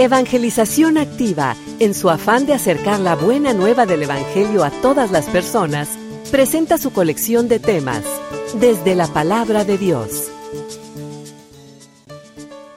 Evangelización 0.00 0.96
Activa, 0.96 1.56
en 1.80 1.92
su 1.92 2.08
afán 2.08 2.46
de 2.46 2.54
acercar 2.54 3.00
la 3.00 3.16
buena 3.16 3.52
nueva 3.52 3.84
del 3.84 4.04
Evangelio 4.04 4.62
a 4.62 4.70
todas 4.70 5.10
las 5.10 5.26
personas, 5.26 5.88
presenta 6.30 6.78
su 6.78 6.92
colección 6.92 7.48
de 7.48 7.58
temas, 7.58 8.04
desde 8.60 8.94
la 8.94 9.08
palabra 9.08 9.64
de 9.64 9.76
Dios. 9.76 10.30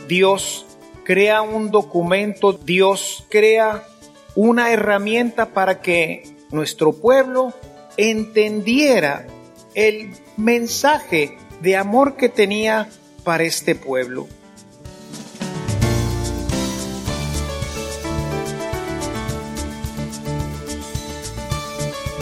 Dios 0.08 0.66
crea 1.04 1.44
un 1.44 1.70
documento, 1.70 2.54
Dios 2.54 3.24
crea 3.30 3.86
una 4.34 4.72
herramienta 4.72 5.54
para 5.54 5.80
que 5.80 6.24
nuestro 6.50 6.92
pueblo 6.92 7.54
entendiera 7.98 9.28
el 9.76 10.16
mensaje 10.38 11.38
de 11.62 11.78
amor 11.78 12.16
que 12.18 12.30
tenía 12.30 12.90
para 13.24 13.44
este 13.44 13.76
pueblo. 13.76 14.28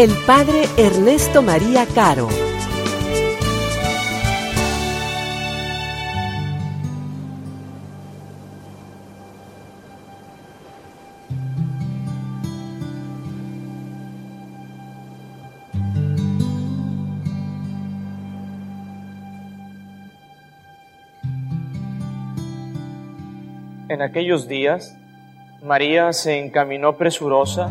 el 0.00 0.16
Padre 0.26 0.62
Ernesto 0.78 1.42
María 1.42 1.84
Caro. 1.84 2.26
En 23.90 24.00
aquellos 24.00 24.48
días, 24.48 24.96
María 25.62 26.14
se 26.14 26.38
encaminó 26.38 26.96
presurosa 26.96 27.70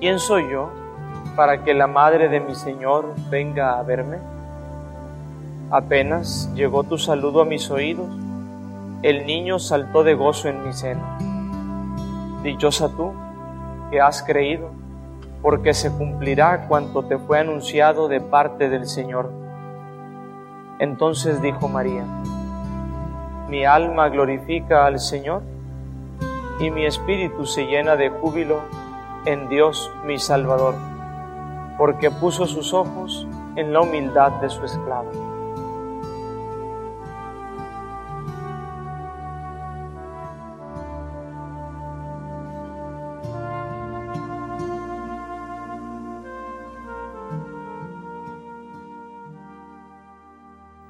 ¿Quién 0.00 0.20
soy 0.20 0.48
yo 0.48 0.70
para 1.34 1.64
que 1.64 1.74
la 1.74 1.88
madre 1.88 2.28
de 2.28 2.38
mi 2.38 2.54
Señor 2.54 3.16
venga 3.30 3.80
a 3.80 3.82
verme? 3.82 4.18
Apenas 5.72 6.48
llegó 6.54 6.84
tu 6.84 6.98
saludo 6.98 7.40
a 7.40 7.44
mis 7.44 7.68
oídos, 7.68 8.06
el 9.02 9.26
niño 9.26 9.58
saltó 9.58 10.04
de 10.04 10.14
gozo 10.14 10.48
en 10.48 10.64
mi 10.64 10.72
seno. 10.72 11.02
Dichosa 12.44 12.90
tú 12.90 13.12
que 13.90 14.00
has 14.00 14.22
creído, 14.22 14.70
porque 15.42 15.74
se 15.74 15.90
cumplirá 15.90 16.68
cuanto 16.68 17.02
te 17.02 17.18
fue 17.18 17.40
anunciado 17.40 18.06
de 18.06 18.20
parte 18.20 18.68
del 18.68 18.86
Señor. 18.86 19.32
Entonces 20.78 21.42
dijo 21.42 21.66
María, 21.66 22.04
mi 23.48 23.64
alma 23.64 24.08
glorifica 24.10 24.86
al 24.86 25.00
Señor 25.00 25.42
y 26.60 26.70
mi 26.70 26.86
espíritu 26.86 27.46
se 27.46 27.66
llena 27.66 27.96
de 27.96 28.10
júbilo 28.10 28.60
en 29.24 29.48
Dios 29.48 29.90
mi 30.04 30.18
Salvador, 30.18 30.74
porque 31.76 32.10
puso 32.10 32.46
sus 32.46 32.72
ojos 32.72 33.26
en 33.56 33.72
la 33.72 33.80
humildad 33.80 34.32
de 34.40 34.48
su 34.48 34.64
esclavo. 34.64 35.10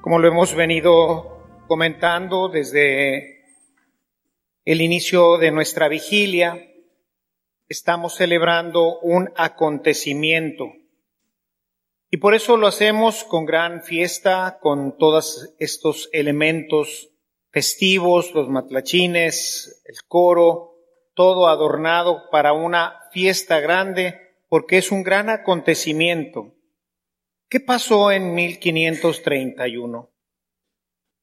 Como 0.01 0.17
lo 0.19 0.27
hemos 0.27 0.55
venido 0.55 1.39
comentando 1.67 2.49
desde 2.49 3.43
el 4.65 4.81
inicio 4.81 5.37
de 5.37 5.51
nuestra 5.51 5.87
vigilia, 5.87 6.68
estamos 7.69 8.15
celebrando 8.15 8.99
un 8.99 9.31
acontecimiento. 9.37 10.73
Y 12.09 12.17
por 12.17 12.33
eso 12.33 12.57
lo 12.57 12.65
hacemos 12.65 13.23
con 13.23 13.45
gran 13.45 13.83
fiesta, 13.83 14.57
con 14.59 14.97
todos 14.97 15.53
estos 15.59 16.09
elementos 16.11 17.11
festivos, 17.51 18.33
los 18.33 18.49
matlachines, 18.49 19.83
el 19.85 20.03
coro, 20.07 20.75
todo 21.13 21.47
adornado 21.47 22.29
para 22.31 22.53
una 22.53 23.03
fiesta 23.11 23.59
grande, 23.59 24.19
porque 24.47 24.79
es 24.79 24.91
un 24.91 25.03
gran 25.03 25.29
acontecimiento. 25.29 26.55
¿Qué 27.47 27.59
pasó 27.59 28.11
en 28.11 28.33
1531? 28.33 30.09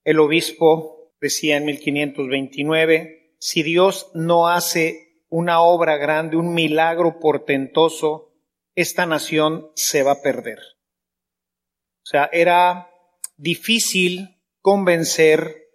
El 0.05 0.21
obispo 0.21 1.13
decía 1.21 1.57
en 1.57 1.65
1529, 1.65 3.35
si 3.41 3.65
Dios 3.65 4.11
no 4.15 4.47
hace 4.47 5.06
una 5.29 5.61
obra 5.61 5.97
grande, 5.97 6.37
un 6.37 6.55
milagro 6.55 7.19
portentoso, 7.19 8.33
esta 8.75 9.07
nación 9.07 9.71
se 9.75 10.03
va 10.03 10.13
a 10.13 10.23
perder. 10.23 10.59
O 10.59 12.09
sea, 12.09 12.29
era 12.33 12.91
difícil 13.37 14.41
convencer 14.61 15.69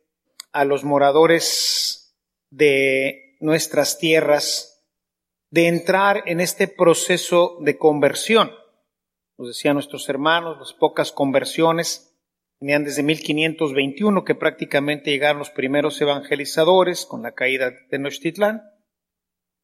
a 0.51 0.65
los 0.65 0.83
moradores 0.83 2.15
de 2.49 3.37
nuestras 3.39 3.97
tierras 3.97 4.85
de 5.49 5.67
entrar 5.67 6.23
en 6.25 6.39
este 6.39 6.67
proceso 6.67 7.57
de 7.61 7.77
conversión. 7.77 8.51
Nos 9.37 9.49
decían 9.49 9.73
nuestros 9.73 10.07
hermanos, 10.07 10.57
las 10.59 10.73
pocas 10.73 11.11
conversiones 11.11 12.11
Tenían 12.61 12.83
desde 12.83 13.01
1521 13.01 14.23
que 14.23 14.35
prácticamente 14.35 15.09
llegaron 15.09 15.39
los 15.39 15.49
primeros 15.49 15.99
evangelizadores 15.99 17.07
con 17.07 17.23
la 17.23 17.31
caída 17.31 17.71
de 17.71 17.77
Tenochtitlán. 17.89 18.61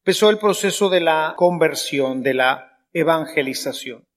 Empezó 0.08 0.30
el 0.30 0.38
proceso 0.38 0.88
de 0.88 1.00
la 1.00 1.34
conversión, 1.36 2.22
de 2.22 2.32
la 2.32 2.82
evangelización. 2.94 4.08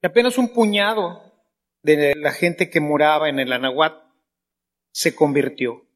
Y 0.00 0.06
apenas 0.06 0.38
un 0.38 0.48
puñado 0.54 1.30
de 1.82 2.14
la 2.16 2.32
gente 2.32 2.70
que 2.70 2.80
moraba 2.80 3.28
en 3.28 3.38
el 3.38 3.52
Anahuat 3.52 4.02
se 4.90 5.14
convirtió. 5.14 5.86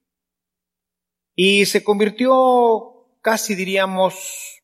Y 1.34 1.64
se 1.64 1.82
convirtió 1.82 3.16
casi 3.22 3.54
diríamos 3.54 4.60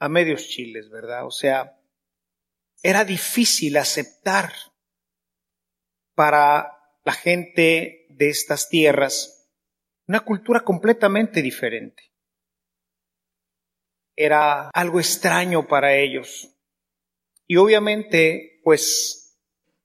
a 0.00 0.08
medios 0.08 0.48
chiles, 0.48 0.90
¿verdad? 0.90 1.24
O 1.24 1.30
sea, 1.30 1.78
era 2.82 3.04
difícil 3.04 3.76
aceptar 3.76 4.52
para 6.16 6.96
la 7.04 7.12
gente 7.12 8.06
de 8.08 8.28
estas 8.28 8.68
tierras 8.68 9.48
una 10.08 10.18
cultura 10.18 10.62
completamente 10.62 11.42
diferente. 11.42 12.10
Era 14.24 14.70
algo 14.70 15.00
extraño 15.00 15.66
para 15.66 15.96
ellos. 15.96 16.54
Y 17.46 17.56
obviamente, 17.56 18.60
pues, 18.62 19.38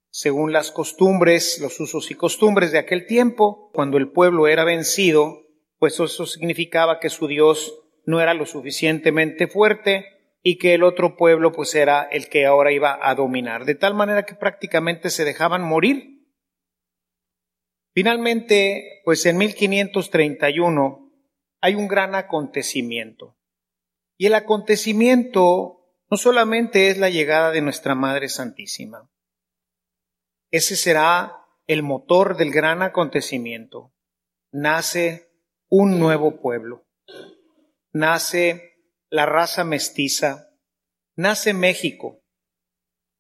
según 0.10 0.54
las 0.54 0.72
costumbres, 0.72 1.60
los 1.60 1.80
usos 1.80 2.12
y 2.12 2.16
costumbres 2.16 2.72
de 2.72 2.80
aquel 2.80 3.06
tiempo, 3.06 3.72
cuando 3.74 3.98
el 3.98 4.12
pueblo 4.12 4.48
era 4.48 4.64
vencido, 4.64 5.48
pues 5.80 6.00
eso 6.00 6.26
significaba 6.26 7.00
que 7.00 7.10
su 7.10 7.28
Dios 7.28 7.74
no 8.06 8.22
era 8.22 8.34
lo 8.34 8.46
suficientemente 8.46 9.48
fuerte 9.48 10.06
y 10.42 10.58
que 10.58 10.74
el 10.74 10.84
otro 10.84 11.18
pueblo 11.18 11.52
pues 11.52 11.74
era 11.76 12.04
el 12.04 12.30
que 12.30 12.46
ahora 12.46 12.72
iba 12.72 13.00
a 13.02 13.16
dominar, 13.16 13.66
de 13.66 13.76
tal 13.76 13.96
manera 13.96 14.26
que 14.26 14.36
prácticamente 14.36 15.10
se 15.10 15.26
dejaban 15.26 15.64
morir 15.64 16.16
Finalmente, 17.96 19.02
pues 19.06 19.26
en 19.26 19.38
1531 19.38 21.14
hay 21.62 21.76
un 21.76 21.88
gran 21.88 22.14
acontecimiento. 22.14 23.38
Y 24.18 24.28
el 24.28 24.36
acontecimiento 24.36 25.86
no 26.10 26.18
solamente 26.18 26.90
es 26.90 26.98
la 26.98 27.10
llegada 27.10 27.52
de 27.52 27.62
nuestra 27.62 27.96
Madre 27.96 28.30
Santísima. 28.30 29.10
Ese 30.52 30.76
será 30.76 31.46
el 31.68 31.84
motor 31.84 32.38
del 32.38 32.52
gran 32.52 32.82
acontecimiento. 32.82 33.94
Nace 34.52 35.32
un 35.68 36.00
nuevo 36.00 36.40
pueblo. 36.40 36.88
Nace 37.92 38.80
la 39.10 39.26
raza 39.26 39.64
mestiza. 39.64 40.50
Nace 41.16 41.54
México, 41.54 42.24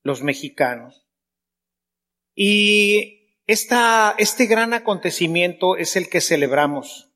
los 0.03 0.21
mexicanos. 0.21 1.07
Y 2.35 3.39
esta, 3.47 4.15
este 4.17 4.45
gran 4.45 4.73
acontecimiento 4.73 5.77
es 5.77 5.95
el 5.95 6.09
que 6.09 6.21
celebramos. 6.21 7.14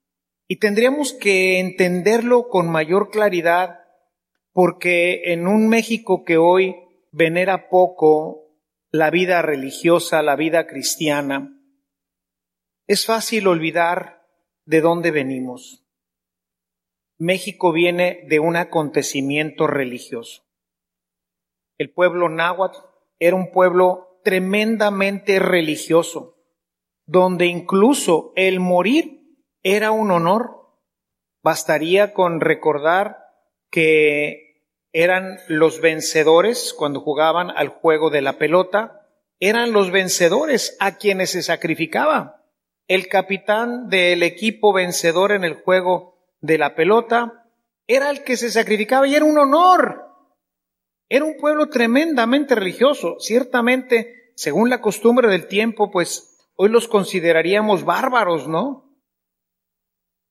Y 0.51 0.57
tendríamos 0.57 1.13
que 1.13 1.59
entenderlo 1.59 2.49
con 2.49 2.71
mayor 2.71 3.11
claridad 3.11 3.81
porque 4.51 5.31
en 5.31 5.45
un 5.45 5.69
México 5.69 6.23
que 6.25 6.37
hoy 6.37 6.75
venera 7.11 7.69
poco 7.69 8.47
la 8.89 9.11
vida 9.11 9.43
religiosa, 9.43 10.23
la 10.23 10.35
vida 10.35 10.65
cristiana, 10.65 11.55
es 12.87 13.05
fácil 13.05 13.45
olvidar 13.45 14.25
de 14.65 14.81
dónde 14.81 15.11
venimos. 15.11 15.85
México 17.19 17.71
viene 17.71 18.25
de 18.27 18.39
un 18.39 18.55
acontecimiento 18.55 19.67
religioso. 19.67 20.45
El 21.77 21.93
pueblo 21.93 22.27
náhuatl 22.27 22.79
era 23.19 23.35
un 23.35 23.51
pueblo 23.51 24.19
tremendamente 24.23 25.37
religioso, 25.37 26.39
donde 27.05 27.45
incluso 27.45 28.33
el 28.35 28.59
morir 28.59 29.18
era 29.63 29.91
un 29.91 30.11
honor. 30.11 30.57
Bastaría 31.41 32.13
con 32.13 32.41
recordar 32.41 33.17
que 33.69 34.63
eran 34.91 35.39
los 35.47 35.81
vencedores 35.81 36.73
cuando 36.73 37.01
jugaban 37.01 37.51
al 37.51 37.69
juego 37.69 38.09
de 38.09 38.21
la 38.21 38.37
pelota, 38.37 39.07
eran 39.39 39.71
los 39.71 39.91
vencedores 39.91 40.75
a 40.79 40.97
quienes 40.97 41.31
se 41.31 41.43
sacrificaba. 41.43 42.43
El 42.87 43.07
capitán 43.07 43.89
del 43.89 44.23
equipo 44.23 44.73
vencedor 44.73 45.31
en 45.31 45.43
el 45.43 45.53
juego 45.53 46.17
de 46.41 46.57
la 46.57 46.75
pelota 46.75 47.45
era 47.87 48.09
el 48.09 48.23
que 48.23 48.35
se 48.35 48.51
sacrificaba 48.51 49.07
y 49.07 49.15
era 49.15 49.25
un 49.25 49.37
honor. 49.37 50.05
Era 51.07 51.25
un 51.25 51.37
pueblo 51.37 51.69
tremendamente 51.69 52.55
religioso. 52.55 53.17
Ciertamente, 53.19 54.31
según 54.35 54.69
la 54.69 54.81
costumbre 54.81 55.27
del 55.27 55.47
tiempo, 55.47 55.91
pues 55.91 56.49
hoy 56.55 56.69
los 56.69 56.87
consideraríamos 56.87 57.85
bárbaros, 57.85 58.47
¿no? 58.47 58.88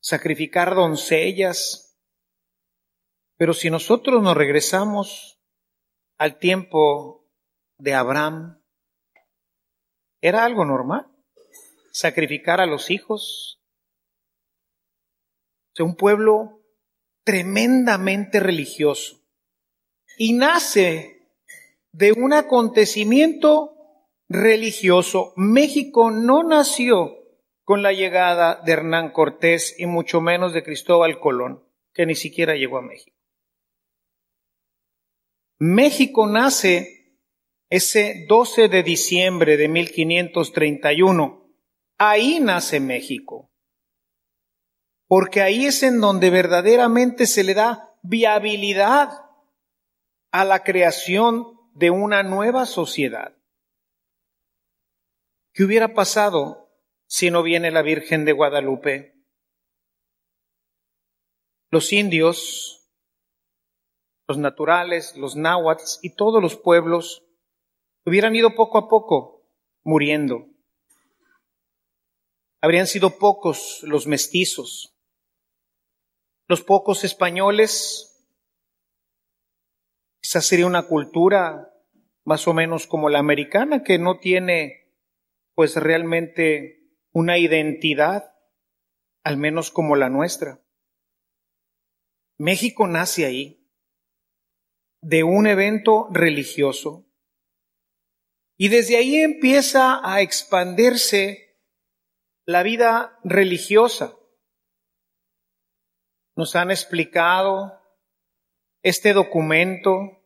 Sacrificar 0.08 0.75
doncellas, 0.75 1.94
pero 3.37 3.52
si 3.52 3.69
nosotros 3.69 4.22
nos 4.22 4.38
regresamos 4.38 5.38
al 6.16 6.38
tiempo 6.38 7.28
de 7.76 7.93
Abraham, 7.93 8.58
era 10.22 10.46
algo 10.46 10.64
normal 10.64 11.14
sacrificar 11.93 12.58
a 12.58 12.64
los 12.64 12.90
hijos. 12.90 13.62
O 15.78 15.84
un 15.84 15.94
pueblo 15.94 16.62
tremendamente 17.22 18.40
religioso. 18.40 19.20
Y 20.16 20.32
nace 20.32 21.28
de 21.93 22.12
un 22.12 22.32
acontecimiento 22.32 23.76
religioso. 24.26 25.34
México 25.37 26.11
no 26.11 26.44
nació 26.44 27.18
con 27.69 27.82
la 27.82 27.93
llegada 27.93 28.62
de 28.65 28.73
Hernán 28.73 29.11
Cortés 29.11 29.79
y 29.79 29.85
mucho 29.85 30.23
menos 30.23 30.55
de 30.55 30.62
Cristóbal 30.62 31.20
Colón, 31.20 31.62
que 31.93 32.06
ni 32.06 32.15
siquiera 32.15 32.55
llegó 32.55 32.79
a 32.79 32.82
México. 32.82 33.15
México 35.59 36.26
nace 36.26 37.20
ese 37.69 38.25
12 38.26 38.69
de 38.69 38.82
diciembre 38.82 39.59
de 39.59 39.69
1531. 39.69 41.47
Ahí 41.99 42.41
nace 42.41 42.81
México. 42.81 43.50
Porque 45.06 45.43
ahí 45.43 45.67
es 45.67 45.82
en 45.82 46.00
donde 46.00 46.31
verdaderamente 46.31 47.26
se 47.26 47.44
le 47.44 47.53
da 47.53 47.94
viabilidad 48.03 49.11
a 50.31 50.44
la 50.47 50.64
creación 50.64 51.44
de 51.75 51.91
una 51.91 52.23
nueva 52.23 52.64
sociedad. 52.64 53.37
¿Qué 55.53 55.64
hubiera 55.64 55.93
pasado 55.93 56.68
si 57.08 57.32
no 57.32 57.43
viene 57.43 57.72
la 57.72 57.82
Virgen 57.82 58.25
de 58.25 58.32
Guadalupe? 58.32 59.14
Los 61.70 61.93
indios 61.93 62.78
los 64.28 64.37
naturales, 64.37 65.16
los 65.16 65.37
náhuatl 65.37 65.84
y 66.02 66.10
todos 66.10 66.43
los 66.43 66.55
pueblos 66.55 67.25
hubieran 68.05 68.37
ido 68.37 68.55
poco 68.55 68.76
a 68.76 68.88
poco 68.88 69.43
muriendo. 69.82 70.46
Habrían 72.60 72.87
sido 72.87 73.19
pocos 73.19 73.81
los 73.82 74.06
mestizos, 74.06 74.94
los 76.46 76.62
pocos 76.62 77.04
españoles. 77.04 78.28
Esa 80.20 80.43
sería 80.43 80.66
una 80.66 80.82
cultura 80.82 81.72
más 82.25 82.46
o 82.46 82.52
menos 82.52 82.87
como 82.87 83.08
la 83.08 83.20
americana 83.20 83.82
que 83.82 83.99
no 83.99 84.19
tiene 84.19 84.93
pues 85.54 85.75
realmente 85.76 86.77
una 87.19 87.37
identidad, 87.37 88.32
al 89.25 89.37
menos 89.38 89.73
como 89.73 89.97
la 89.97 90.09
nuestra. 90.09 90.62
México 92.38 92.87
nace 92.87 93.26
ahí 93.26 93.69
de 95.03 95.25
un 95.25 95.49
evento 95.49 96.06
religioso. 96.12 97.06
Y 98.56 98.69
desde 98.69 98.97
ahí 98.97 99.17
empieza 99.17 100.00
a 100.05 100.20
expandirse 100.20 101.61
la 102.47 102.62
vida 102.62 103.19
religiosa. 103.25 104.17
Nos 106.37 106.55
han 106.55 106.71
explicado 106.71 107.81
este 108.82 109.12
documento, 109.12 110.23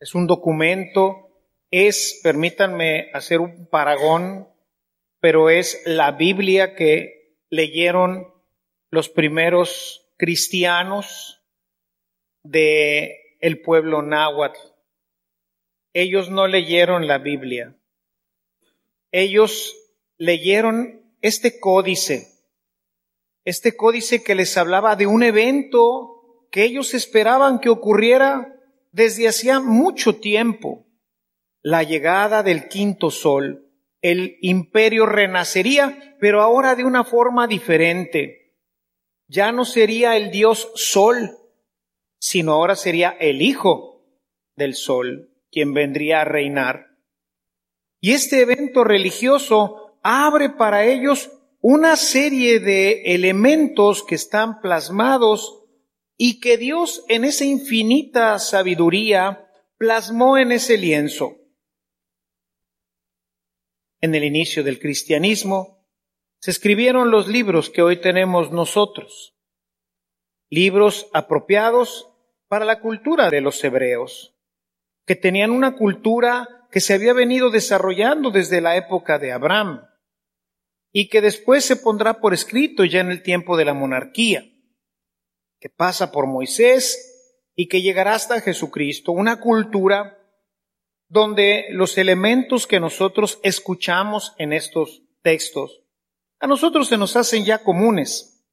es 0.00 0.14
un 0.14 0.26
documento, 0.26 1.30
es, 1.70 2.20
permítanme 2.22 3.10
hacer 3.14 3.40
un 3.40 3.66
paragón, 3.68 4.53
pero 5.24 5.48
es 5.48 5.80
la 5.86 6.12
Biblia 6.12 6.74
que 6.74 7.38
leyeron 7.48 8.28
los 8.90 9.08
primeros 9.08 10.12
cristianos 10.18 11.40
de 12.42 13.38
el 13.40 13.62
pueblo 13.62 14.02
náhuatl. 14.02 14.58
Ellos 15.94 16.28
no 16.28 16.46
leyeron 16.46 17.06
la 17.06 17.16
Biblia. 17.16 17.74
Ellos 19.12 19.74
leyeron 20.18 21.00
este 21.22 21.58
códice, 21.58 22.28
este 23.46 23.74
códice 23.78 24.22
que 24.22 24.34
les 24.34 24.58
hablaba 24.58 24.94
de 24.94 25.06
un 25.06 25.22
evento 25.22 26.46
que 26.50 26.64
ellos 26.64 26.92
esperaban 26.92 27.60
que 27.60 27.70
ocurriera 27.70 28.60
desde 28.92 29.26
hacía 29.26 29.58
mucho 29.58 30.16
tiempo, 30.16 30.84
la 31.62 31.82
llegada 31.82 32.42
del 32.42 32.68
quinto 32.68 33.10
sol. 33.10 33.62
El 34.04 34.36
imperio 34.42 35.06
renacería, 35.06 36.14
pero 36.20 36.42
ahora 36.42 36.74
de 36.74 36.84
una 36.84 37.04
forma 37.04 37.46
diferente. 37.46 38.54
Ya 39.28 39.50
no 39.50 39.64
sería 39.64 40.18
el 40.18 40.30
dios 40.30 40.70
sol, 40.74 41.38
sino 42.18 42.52
ahora 42.52 42.76
sería 42.76 43.16
el 43.18 43.40
Hijo 43.40 44.04
del 44.56 44.74
Sol 44.74 45.30
quien 45.50 45.72
vendría 45.72 46.20
a 46.20 46.24
reinar. 46.26 46.98
Y 47.98 48.12
este 48.12 48.42
evento 48.42 48.84
religioso 48.84 49.98
abre 50.02 50.50
para 50.50 50.84
ellos 50.84 51.30
una 51.62 51.96
serie 51.96 52.60
de 52.60 53.14
elementos 53.14 54.04
que 54.04 54.16
están 54.16 54.60
plasmados 54.60 55.62
y 56.18 56.40
que 56.40 56.58
Dios 56.58 57.06
en 57.08 57.24
esa 57.24 57.46
infinita 57.46 58.38
sabiduría 58.38 59.48
plasmó 59.78 60.36
en 60.36 60.52
ese 60.52 60.76
lienzo. 60.76 61.38
En 64.04 64.14
el 64.14 64.22
inicio 64.22 64.62
del 64.62 64.80
cristianismo 64.80 65.88
se 66.38 66.50
escribieron 66.50 67.10
los 67.10 67.26
libros 67.26 67.70
que 67.70 67.80
hoy 67.80 68.02
tenemos 68.02 68.52
nosotros, 68.52 69.34
libros 70.50 71.08
apropiados 71.14 72.10
para 72.46 72.66
la 72.66 72.80
cultura 72.80 73.30
de 73.30 73.40
los 73.40 73.64
hebreos, 73.64 74.36
que 75.06 75.16
tenían 75.16 75.52
una 75.52 75.74
cultura 75.78 76.66
que 76.70 76.80
se 76.80 76.92
había 76.92 77.14
venido 77.14 77.48
desarrollando 77.48 78.30
desde 78.30 78.60
la 78.60 78.76
época 78.76 79.18
de 79.18 79.32
Abraham 79.32 79.86
y 80.92 81.08
que 81.08 81.22
después 81.22 81.64
se 81.64 81.76
pondrá 81.76 82.20
por 82.20 82.34
escrito 82.34 82.84
ya 82.84 83.00
en 83.00 83.10
el 83.10 83.22
tiempo 83.22 83.56
de 83.56 83.64
la 83.64 83.72
monarquía, 83.72 84.44
que 85.58 85.70
pasa 85.70 86.12
por 86.12 86.26
Moisés 86.26 87.40
y 87.54 87.68
que 87.68 87.80
llegará 87.80 88.12
hasta 88.12 88.42
Jesucristo, 88.42 89.12
una 89.12 89.40
cultura 89.40 90.23
donde 91.14 91.66
los 91.70 91.96
elementos 91.96 92.66
que 92.66 92.80
nosotros 92.80 93.38
escuchamos 93.44 94.34
en 94.36 94.52
estos 94.52 95.04
textos 95.22 95.84
a 96.40 96.48
nosotros 96.48 96.88
se 96.88 96.96
nos 96.96 97.14
hacen 97.14 97.44
ya 97.44 97.62
comunes. 97.62 98.44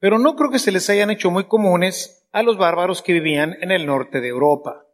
pero 0.00 0.18
no 0.18 0.34
creo 0.34 0.50
que 0.50 0.58
se 0.58 0.72
les 0.72 0.90
hayan 0.90 1.10
hecho 1.10 1.30
muy 1.30 1.44
comunes 1.44 2.28
a 2.32 2.42
los 2.42 2.58
bárbaros 2.58 3.00
que 3.00 3.12
vivían 3.12 3.56
en 3.60 3.70
el 3.70 3.86
norte 3.86 4.20
de 4.20 4.26
Europa, 4.26 4.86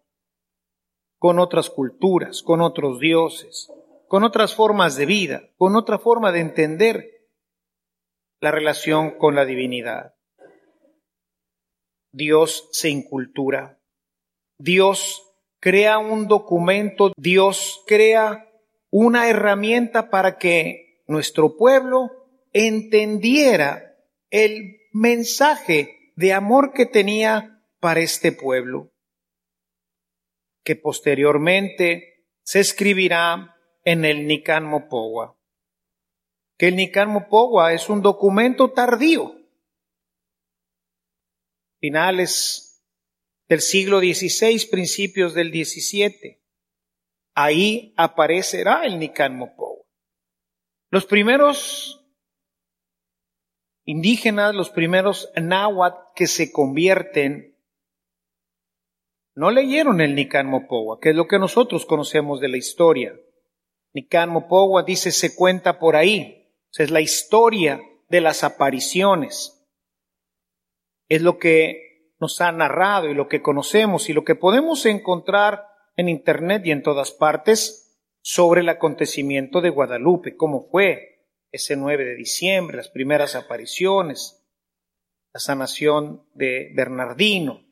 con 1.18 1.38
otras 1.38 1.70
culturas, 1.70 2.42
con 2.42 2.60
otros 2.60 3.00
dioses, 3.00 3.72
con 4.06 4.22
otras 4.22 4.54
formas 4.54 4.94
de 4.96 5.06
vida, 5.06 5.48
con 5.56 5.74
otra 5.74 5.98
forma 5.98 6.32
de 6.32 6.40
entender 6.40 7.30
la 8.40 8.50
relación 8.50 9.16
con 9.16 9.34
la 9.34 9.46
divinidad. 9.46 10.16
Dios 12.12 12.68
se 12.72 12.90
incultura, 12.90 13.80
Dios 14.58 15.25
crea 15.60 15.98
un 15.98 16.28
documento, 16.28 17.12
Dios 17.16 17.82
crea 17.86 18.48
una 18.90 19.28
herramienta 19.28 20.10
para 20.10 20.38
que 20.38 21.02
nuestro 21.06 21.56
pueblo 21.56 22.10
entendiera 22.52 23.96
el 24.30 24.78
mensaje 24.92 26.12
de 26.16 26.32
amor 26.32 26.72
que 26.72 26.86
tenía 26.86 27.62
para 27.80 28.00
este 28.00 28.32
pueblo, 28.32 28.92
que 30.64 30.76
posteriormente 30.76 32.26
se 32.42 32.60
escribirá 32.60 33.56
en 33.84 34.04
el 34.04 34.26
Nican 34.26 34.64
Mopowa, 34.64 35.36
que 36.56 36.68
el 36.68 36.76
Nican 36.76 37.10
Mopowa 37.10 37.72
es 37.72 37.88
un 37.88 38.02
documento 38.02 38.72
tardío, 38.72 39.36
finales 41.78 42.65
del 43.48 43.60
siglo 43.60 44.00
XVI, 44.00 44.66
principios 44.70 45.34
del 45.34 45.50
XVII. 45.50 46.40
Ahí 47.34 47.92
aparecerá 47.96 48.84
el 48.84 48.98
Nican 48.98 49.36
Mopowa. 49.36 49.84
Los 50.90 51.06
primeros 51.06 52.04
indígenas, 53.84 54.54
los 54.54 54.70
primeros 54.70 55.30
náhuatl 55.36 56.12
que 56.14 56.26
se 56.26 56.50
convierten, 56.50 57.56
no 59.34 59.50
leyeron 59.50 60.00
el 60.00 60.14
Nican 60.14 60.46
Mopowa, 60.46 60.98
que 60.98 61.10
es 61.10 61.16
lo 61.16 61.28
que 61.28 61.38
nosotros 61.38 61.84
conocemos 61.84 62.40
de 62.40 62.48
la 62.48 62.56
historia. 62.56 63.14
Nican 63.92 64.30
Mopowa 64.30 64.82
dice 64.82 65.12
se 65.12 65.36
cuenta 65.36 65.78
por 65.78 65.94
ahí. 65.94 66.50
es 66.78 66.90
la 66.90 67.00
historia 67.00 67.80
de 68.08 68.20
las 68.20 68.44
apariciones. 68.44 69.66
Es 71.08 71.22
lo 71.22 71.38
que 71.38 71.85
nos 72.18 72.40
ha 72.40 72.52
narrado 72.52 73.08
y 73.08 73.14
lo 73.14 73.28
que 73.28 73.42
conocemos 73.42 74.08
y 74.08 74.12
lo 74.12 74.24
que 74.24 74.34
podemos 74.34 74.86
encontrar 74.86 75.66
en 75.96 76.08
Internet 76.08 76.62
y 76.64 76.70
en 76.70 76.82
todas 76.82 77.10
partes 77.10 77.98
sobre 78.22 78.62
el 78.62 78.68
acontecimiento 78.68 79.60
de 79.60 79.70
Guadalupe, 79.70 80.36
cómo 80.36 80.68
fue, 80.70 81.28
ese 81.52 81.76
9 81.76 82.04
de 82.04 82.14
diciembre, 82.16 82.76
las 82.76 82.88
primeras 82.88 83.34
apariciones, 83.34 84.42
la 85.32 85.40
sanación 85.40 86.26
de 86.34 86.72
Bernardino, 86.74 87.62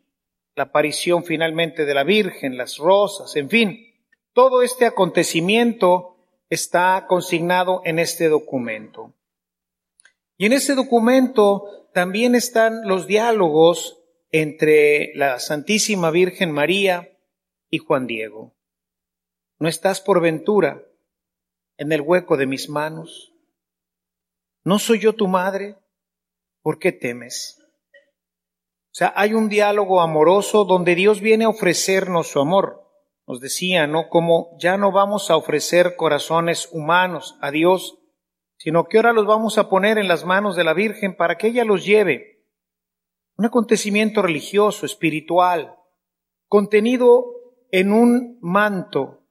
la 0.55 0.65
aparición 0.65 1.25
finalmente 1.25 1.85
de 1.85 1.95
la 1.95 2.05
Virgen, 2.05 2.57
las 2.57 2.79
rosas, 2.79 3.35
en 3.37 3.51
fin, 3.51 3.95
todo 4.33 4.63
este 4.63 4.87
acontecimiento 4.87 6.17
está 6.51 7.07
consignado 7.09 7.83
en 7.85 7.99
este 7.99 8.29
documento. 8.29 9.13
Y 10.37 10.47
en 10.47 10.53
ese 10.53 10.75
documento 10.75 11.89
también 11.93 12.35
están 12.35 12.87
los 12.87 13.07
diálogos 13.07 14.03
entre 14.37 15.12
la 15.14 15.38
Santísima 15.38 16.11
Virgen 16.11 16.50
María 16.50 17.17
y 17.71 17.79
Juan 17.79 18.09
Diego. 18.09 18.53
¿No 19.61 19.69
estás 19.69 20.00
por 20.00 20.21
ventura 20.21 20.83
en 21.76 21.93
el 21.93 22.00
hueco 22.00 22.37
de 22.37 22.49
mis 22.49 22.69
manos? 22.69 23.33
¿No 24.64 24.81
soy 24.81 24.99
yo 24.99 25.12
tu 25.12 25.29
madre? 25.29 25.76
¿Por 26.62 26.81
qué 26.81 26.91
temes? 26.91 27.61
O 28.87 28.97
sea, 28.97 29.12
hay 29.14 29.35
un 29.35 29.49
diálogo 29.49 30.00
amoroso 30.00 30.64
donde 30.64 30.97
Dios 30.97 31.21
viene 31.21 31.45
a 31.45 31.50
ofrecernos 31.50 32.26
su 32.26 32.41
amor. 32.41 32.91
Nos 33.29 33.38
decía, 33.38 33.87
¿no? 33.87 34.09
Como 34.09 34.59
ya 34.59 34.76
no 34.76 34.91
vamos 34.91 35.31
a 35.31 35.37
ofrecer 35.37 35.95
corazones 35.95 36.69
humanos 36.73 37.38
a 37.41 37.53
Dios, 37.53 38.00
sino 38.57 38.87
que 38.87 38.97
ahora 38.97 39.12
los 39.12 39.26
vamos 39.26 39.59
a 39.59 39.69
poner 39.69 39.97
en 39.97 40.09
las 40.09 40.25
manos 40.25 40.57
de 40.57 40.64
la 40.64 40.75
Virgen 40.75 41.17
para 41.17 41.38
que 41.38 41.47
ella 41.47 41.64
los 41.64 41.85
lleve. 41.85 42.34
Un 43.37 43.47
acontecimiento 43.47 44.23
religioso, 44.23 44.87
espiritual, 44.87 45.76
contenido 46.49 47.26
en 47.71 47.93
un 47.93 48.38
manto, 48.41 49.26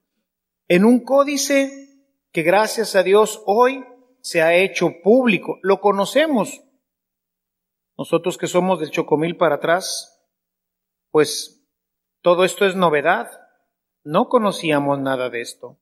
en 0.68 0.84
un 0.84 1.00
códice 1.04 1.88
que 2.32 2.42
gracias 2.42 2.96
a 2.96 3.02
Dios 3.02 3.42
hoy 3.46 3.84
se 4.20 4.42
ha 4.42 4.54
hecho 4.54 5.00
público, 5.02 5.58
lo 5.62 5.80
conocemos. 5.80 6.62
Nosotros 7.96 8.36
que 8.36 8.46
somos 8.46 8.80
del 8.80 8.90
Chocomil 8.90 9.36
para 9.36 9.56
atrás, 9.56 10.28
pues 11.10 11.64
todo 12.20 12.44
esto 12.44 12.66
es 12.66 12.74
novedad. 12.74 13.30
No 14.02 14.28
conocíamos 14.28 14.98
nada 14.98 15.30
de 15.30 15.40
esto. 15.40 15.78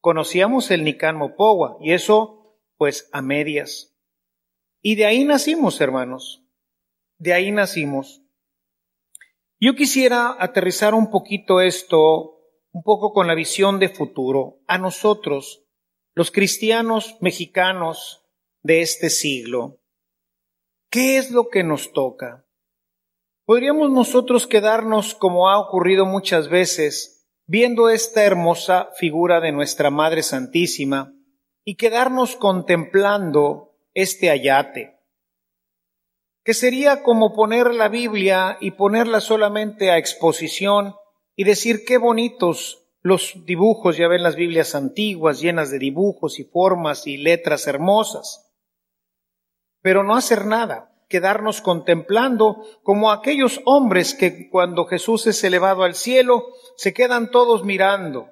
Conocíamos 0.00 0.70
el 0.70 0.82
Nican 0.82 1.16
Mopowa 1.16 1.76
y 1.80 1.92
eso 1.92 2.56
pues 2.76 3.08
a 3.12 3.22
medias. 3.22 3.94
Y 4.80 4.96
de 4.96 5.06
ahí 5.06 5.24
nacimos, 5.24 5.80
hermanos. 5.80 6.41
De 7.22 7.32
ahí 7.32 7.52
nacimos. 7.52 8.20
Yo 9.60 9.76
quisiera 9.76 10.34
aterrizar 10.40 10.92
un 10.92 11.08
poquito 11.08 11.60
esto, 11.60 12.40
un 12.72 12.82
poco 12.82 13.12
con 13.12 13.28
la 13.28 13.36
visión 13.36 13.78
de 13.78 13.88
futuro, 13.88 14.58
a 14.66 14.76
nosotros, 14.76 15.64
los 16.14 16.32
cristianos 16.32 17.16
mexicanos 17.20 18.24
de 18.64 18.82
este 18.82 19.08
siglo, 19.08 19.78
¿qué 20.90 21.16
es 21.16 21.30
lo 21.30 21.48
que 21.48 21.62
nos 21.62 21.92
toca? 21.92 22.44
¿Podríamos 23.44 23.92
nosotros 23.92 24.48
quedarnos, 24.48 25.14
como 25.14 25.48
ha 25.48 25.60
ocurrido 25.60 26.06
muchas 26.06 26.48
veces, 26.48 27.30
viendo 27.46 27.88
esta 27.88 28.24
hermosa 28.24 28.90
figura 28.96 29.40
de 29.40 29.52
nuestra 29.52 29.90
Madre 29.90 30.24
Santísima 30.24 31.14
y 31.62 31.76
quedarnos 31.76 32.34
contemplando 32.34 33.76
este 33.94 34.28
ayate? 34.28 34.91
Que 36.44 36.54
sería 36.54 37.02
como 37.02 37.34
poner 37.34 37.72
la 37.74 37.88
Biblia 37.88 38.58
y 38.60 38.72
ponerla 38.72 39.20
solamente 39.20 39.90
a 39.90 39.98
exposición 39.98 40.94
y 41.36 41.44
decir 41.44 41.84
qué 41.84 41.98
bonitos 41.98 42.82
los 43.02 43.44
dibujos, 43.44 43.96
ya 43.96 44.06
ven 44.06 44.22
las 44.22 44.36
Biblias 44.36 44.74
antiguas 44.74 45.40
llenas 45.40 45.70
de 45.70 45.78
dibujos 45.78 46.38
y 46.38 46.44
formas 46.44 47.06
y 47.06 47.16
letras 47.16 47.66
hermosas. 47.66 48.52
Pero 49.80 50.04
no 50.04 50.14
hacer 50.14 50.46
nada, 50.46 50.92
quedarnos 51.08 51.60
contemplando 51.60 52.64
como 52.84 53.10
aquellos 53.10 53.60
hombres 53.64 54.14
que 54.14 54.48
cuando 54.48 54.86
Jesús 54.86 55.26
es 55.26 55.42
elevado 55.42 55.82
al 55.82 55.94
cielo 55.94 56.46
se 56.76 56.94
quedan 56.94 57.30
todos 57.30 57.64
mirando. 57.64 58.30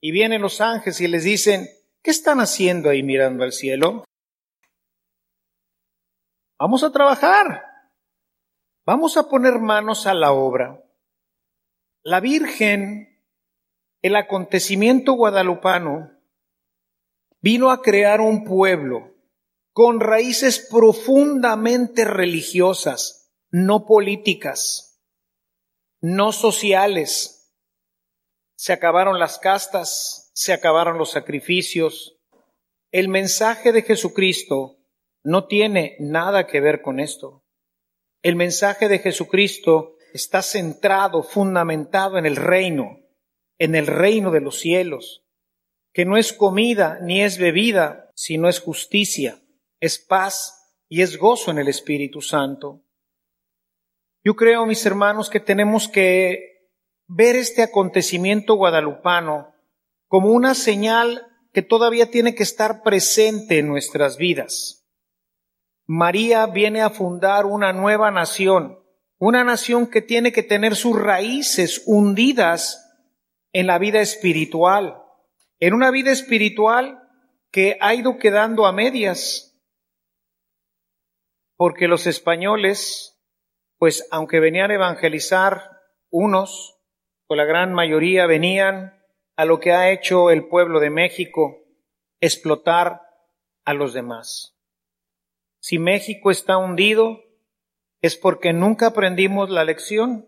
Y 0.00 0.12
vienen 0.12 0.42
los 0.42 0.60
ángeles 0.60 1.00
y 1.00 1.08
les 1.08 1.24
dicen, 1.24 1.68
¿qué 2.02 2.10
están 2.10 2.40
haciendo 2.40 2.90
ahí 2.90 3.02
mirando 3.02 3.42
al 3.42 3.52
cielo? 3.52 4.04
Vamos 6.58 6.82
a 6.84 6.90
trabajar. 6.90 7.64
Vamos 8.84 9.16
a 9.16 9.28
poner 9.28 9.58
manos 9.58 10.06
a 10.06 10.14
la 10.14 10.32
obra. 10.32 10.82
La 12.02 12.20
Virgen 12.20 13.16
el 14.06 14.14
acontecimiento 14.14 15.14
guadalupano 15.14 16.12
vino 17.40 17.72
a 17.72 17.82
crear 17.82 18.20
un 18.20 18.44
pueblo 18.44 19.16
con 19.72 19.98
raíces 19.98 20.64
profundamente 20.70 22.04
religiosas, 22.04 23.32
no 23.50 23.84
políticas, 23.84 25.02
no 26.00 26.30
sociales. 26.30 27.52
Se 28.54 28.72
acabaron 28.72 29.18
las 29.18 29.40
castas, 29.40 30.30
se 30.34 30.52
acabaron 30.52 30.98
los 30.98 31.10
sacrificios. 31.10 32.20
El 32.92 33.08
mensaje 33.08 33.72
de 33.72 33.82
Jesucristo 33.82 34.75
no 35.26 35.48
tiene 35.48 35.96
nada 35.98 36.46
que 36.46 36.60
ver 36.60 36.82
con 36.82 37.00
esto. 37.00 37.44
El 38.22 38.36
mensaje 38.36 38.88
de 38.88 39.00
Jesucristo 39.00 39.96
está 40.12 40.40
centrado, 40.40 41.24
fundamentado 41.24 42.16
en 42.16 42.26
el 42.26 42.36
reino, 42.36 43.00
en 43.58 43.74
el 43.74 43.88
reino 43.88 44.30
de 44.30 44.40
los 44.40 44.60
cielos, 44.60 45.26
que 45.92 46.04
no 46.04 46.16
es 46.16 46.32
comida 46.32 47.00
ni 47.02 47.22
es 47.22 47.38
bebida, 47.38 48.12
sino 48.14 48.48
es 48.48 48.60
justicia, 48.60 49.42
es 49.80 49.98
paz 49.98 50.76
y 50.88 51.02
es 51.02 51.18
gozo 51.18 51.50
en 51.50 51.58
el 51.58 51.66
Espíritu 51.66 52.20
Santo. 52.20 52.84
Yo 54.22 54.36
creo, 54.36 54.64
mis 54.64 54.86
hermanos, 54.86 55.28
que 55.28 55.40
tenemos 55.40 55.88
que 55.88 56.70
ver 57.08 57.34
este 57.34 57.64
acontecimiento 57.64 58.54
guadalupano 58.54 59.56
como 60.06 60.30
una 60.30 60.54
señal 60.54 61.26
que 61.52 61.62
todavía 61.62 62.12
tiene 62.12 62.36
que 62.36 62.44
estar 62.44 62.84
presente 62.84 63.58
en 63.58 63.66
nuestras 63.66 64.18
vidas. 64.18 64.85
María 65.86 66.46
viene 66.46 66.82
a 66.82 66.90
fundar 66.90 67.46
una 67.46 67.72
nueva 67.72 68.10
nación, 68.10 68.78
una 69.18 69.44
nación 69.44 69.86
que 69.86 70.02
tiene 70.02 70.32
que 70.32 70.42
tener 70.42 70.74
sus 70.74 71.00
raíces 71.00 71.82
hundidas 71.86 72.82
en 73.52 73.66
la 73.66 73.78
vida 73.78 74.00
espiritual, 74.00 75.02
en 75.60 75.74
una 75.74 75.90
vida 75.90 76.10
espiritual 76.10 77.02
que 77.52 77.78
ha 77.80 77.94
ido 77.94 78.18
quedando 78.18 78.66
a 78.66 78.72
medias. 78.72 79.42
porque 81.58 81.88
los 81.88 82.06
españoles, 82.06 83.18
pues 83.78 84.06
aunque 84.10 84.40
venían 84.40 84.70
a 84.70 84.74
evangelizar 84.74 85.70
unos, 86.10 86.76
o 87.28 87.34
la 87.34 87.46
gran 87.46 87.72
mayoría 87.72 88.26
venían 88.26 89.02
a 89.36 89.46
lo 89.46 89.58
que 89.58 89.72
ha 89.72 89.90
hecho 89.90 90.30
el 90.30 90.48
pueblo 90.48 90.80
de 90.80 90.90
México, 90.90 91.64
explotar 92.20 93.00
a 93.64 93.72
los 93.72 93.94
demás. 93.94 94.55
Si 95.66 95.80
México 95.80 96.30
está 96.30 96.58
hundido, 96.58 97.24
es 98.00 98.16
porque 98.16 98.52
nunca 98.52 98.86
aprendimos 98.86 99.50
la 99.50 99.64
lección, 99.64 100.24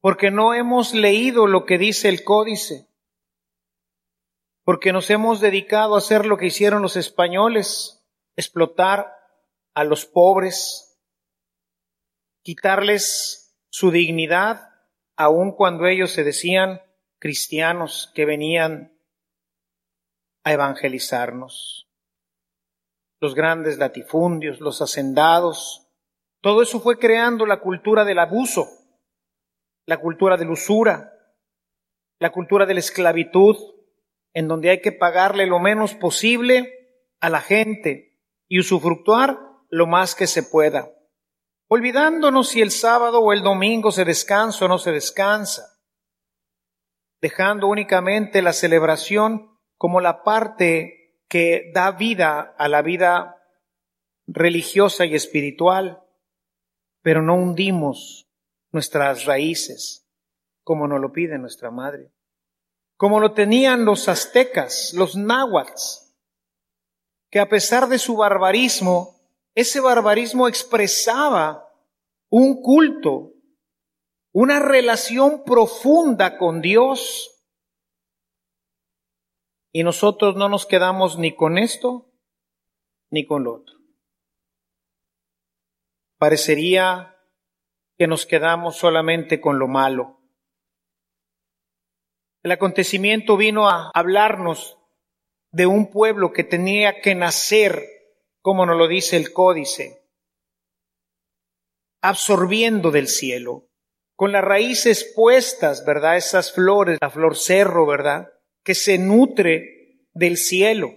porque 0.00 0.32
no 0.32 0.54
hemos 0.54 0.92
leído 0.92 1.46
lo 1.46 1.66
que 1.66 1.78
dice 1.78 2.08
el 2.08 2.24
códice, 2.24 2.88
porque 4.64 4.92
nos 4.92 5.08
hemos 5.10 5.40
dedicado 5.40 5.94
a 5.94 5.98
hacer 5.98 6.26
lo 6.26 6.36
que 6.36 6.46
hicieron 6.46 6.82
los 6.82 6.96
españoles, 6.96 8.04
explotar 8.34 9.12
a 9.72 9.84
los 9.84 10.04
pobres, 10.04 11.00
quitarles 12.42 13.56
su 13.68 13.92
dignidad, 13.92 14.68
aun 15.14 15.52
cuando 15.52 15.86
ellos 15.86 16.10
se 16.10 16.24
decían 16.24 16.82
cristianos 17.20 18.10
que 18.16 18.24
venían 18.24 18.98
a 20.42 20.52
evangelizarnos. 20.54 21.85
Los 23.20 23.34
grandes 23.34 23.78
latifundios, 23.78 24.60
los 24.60 24.82
hacendados, 24.82 25.86
todo 26.40 26.62
eso 26.62 26.80
fue 26.80 26.98
creando 26.98 27.46
la 27.46 27.60
cultura 27.60 28.04
del 28.04 28.18
abuso, 28.18 28.68
la 29.86 29.98
cultura 29.98 30.36
de 30.36 30.44
la 30.44 30.52
usura, 30.52 31.12
la 32.18 32.30
cultura 32.30 32.66
de 32.66 32.74
la 32.74 32.80
esclavitud, 32.80 33.56
en 34.32 34.48
donde 34.48 34.70
hay 34.70 34.80
que 34.80 34.92
pagarle 34.92 35.46
lo 35.46 35.58
menos 35.58 35.94
posible 35.94 36.72
a 37.20 37.30
la 37.30 37.40
gente 37.40 38.20
y 38.48 38.60
usufructuar 38.60 39.38
lo 39.70 39.86
más 39.86 40.14
que 40.14 40.26
se 40.26 40.42
pueda, 40.42 40.90
olvidándonos 41.68 42.48
si 42.48 42.62
el 42.62 42.70
sábado 42.70 43.20
o 43.20 43.32
el 43.32 43.42
domingo 43.42 43.90
se 43.90 44.04
descansa 44.04 44.66
o 44.66 44.68
no 44.68 44.78
se 44.78 44.92
descansa, 44.92 45.80
dejando 47.20 47.66
únicamente 47.66 48.42
la 48.42 48.52
celebración 48.52 49.58
como 49.76 50.00
la 50.00 50.22
parte 50.22 51.05
que 51.28 51.70
da 51.74 51.92
vida 51.92 52.54
a 52.58 52.68
la 52.68 52.82
vida 52.82 53.36
religiosa 54.26 55.06
y 55.06 55.14
espiritual, 55.14 56.02
pero 57.02 57.22
no 57.22 57.34
hundimos 57.34 58.28
nuestras 58.72 59.24
raíces 59.24 60.06
como 60.64 60.88
nos 60.88 61.00
lo 61.00 61.12
pide 61.12 61.38
nuestra 61.38 61.70
madre 61.70 62.12
como 62.96 63.20
lo 63.20 63.32
tenían 63.32 63.84
los 63.84 64.08
aztecas, 64.08 64.92
los 64.94 65.16
náhuatls, 65.16 66.14
que 67.30 67.40
a 67.40 67.48
pesar 67.48 67.88
de 67.88 67.98
su 67.98 68.16
barbarismo, 68.16 69.20
ese 69.54 69.80
barbarismo 69.80 70.48
expresaba 70.48 71.68
un 72.30 72.62
culto, 72.62 73.32
una 74.32 74.60
relación 74.60 75.44
profunda 75.44 76.38
con 76.38 76.60
Dios. 76.60 77.35
Y 79.76 79.82
nosotros 79.82 80.36
no 80.36 80.48
nos 80.48 80.64
quedamos 80.64 81.18
ni 81.18 81.34
con 81.34 81.58
esto 81.58 82.10
ni 83.10 83.26
con 83.26 83.44
lo 83.44 83.56
otro. 83.56 83.76
Parecería 86.18 87.16
que 87.98 88.06
nos 88.06 88.24
quedamos 88.24 88.76
solamente 88.76 89.40
con 89.40 89.58
lo 89.58 89.68
malo 89.68 90.16
el 92.46 92.52
acontecimiento 92.52 93.36
vino 93.36 93.68
a 93.68 93.90
hablarnos 93.92 94.78
de 95.50 95.66
un 95.66 95.90
pueblo 95.90 96.32
que 96.32 96.44
tenía 96.44 97.00
que 97.00 97.16
nacer, 97.16 97.84
como 98.40 98.64
nos 98.66 98.76
lo 98.76 98.86
dice 98.86 99.16
el 99.16 99.32
códice, 99.32 100.06
absorbiendo 102.00 102.92
del 102.92 103.08
cielo, 103.08 103.68
con 104.14 104.30
las 104.30 104.44
raíces 104.44 105.12
puestas, 105.16 105.84
¿verdad? 105.84 106.18
Esas 106.18 106.52
flores, 106.52 106.98
la 107.00 107.10
flor 107.10 107.34
cerro, 107.36 107.84
¿verdad? 107.84 108.28
Que 108.66 108.74
se 108.74 108.98
nutre 108.98 110.08
del 110.12 110.36
cielo. 110.36 110.96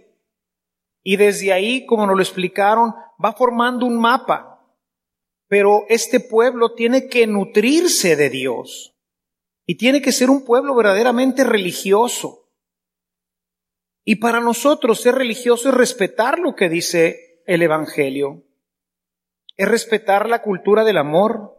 Y 1.04 1.18
desde 1.18 1.54
ahí, 1.54 1.86
como 1.86 2.08
nos 2.08 2.16
lo 2.16 2.24
explicaron, 2.24 2.96
va 3.24 3.34
formando 3.34 3.86
un 3.86 4.02
mapa. 4.02 4.60
Pero 5.48 5.86
este 5.88 6.20
pueblo 6.20 6.74
tiene 6.74 7.08
que 7.08 7.28
nutrirse 7.28 8.16
de 8.16 8.32
Dios. 8.32 8.96
Y 9.68 9.76
tiene 9.76 10.02
que 10.02 10.12
ser 10.12 10.32
un 10.32 10.46
pueblo 10.46 10.74
verdaderamente 10.74 11.44
religioso. 11.44 12.50
Y 14.04 14.16
para 14.16 14.40
nosotros 14.40 15.02
ser 15.02 15.14
religioso 15.14 15.70
es 15.70 15.76
respetar 15.76 16.40
lo 16.40 16.56
que 16.56 16.70
dice 16.70 17.44
el 17.46 17.62
Evangelio. 17.62 18.46
Es 19.58 19.68
respetar 19.68 20.28
la 20.28 20.42
cultura 20.42 20.84
del 20.84 20.98
amor, 20.98 21.56